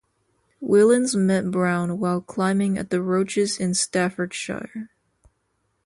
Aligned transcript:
Whillans 0.63 1.15
met 1.15 1.51
Brown 1.51 1.99
while 1.99 2.21
climbing 2.21 2.75
at 2.75 2.89
the 2.89 3.03
Roaches 3.03 3.59
in 3.59 3.75
Staffordshire. 3.75 4.89